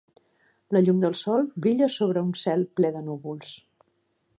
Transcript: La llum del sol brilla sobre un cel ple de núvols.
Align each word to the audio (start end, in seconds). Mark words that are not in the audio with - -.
La 0.75 0.81
llum 0.85 1.03
del 1.03 1.17
sol 1.19 1.45
brilla 1.67 1.91
sobre 1.99 2.27
un 2.31 2.33
cel 2.45 2.67
ple 2.81 2.95
de 2.97 3.05
núvols. 3.11 3.55